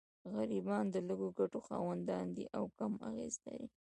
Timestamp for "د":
0.91-0.95